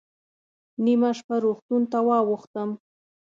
نیمه 0.83 1.11
شپه 1.17 1.35
روغتون 1.43 1.81
ته 1.91 1.99
واوښتم. 2.07 2.69